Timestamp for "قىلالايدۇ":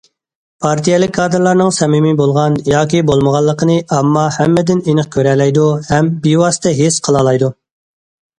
7.11-7.53